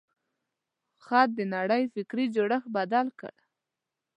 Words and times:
خط 1.05 1.29
د 1.35 1.39
نړۍ 1.55 1.83
فکري 1.95 2.25
جوړښت 2.35 2.67
بدل 2.77 3.05
کړ. 3.19 3.33